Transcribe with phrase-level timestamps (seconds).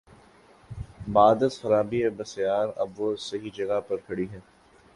[1.07, 4.39] بعد از خرابیٔ بسیار، اب وہ صحیح جگہ پہ کھڑی ہے۔